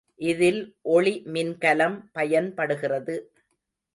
[0.19, 0.59] இதில்
[0.93, 3.15] ஒளி மின்கலம் பயன்படுகிறது.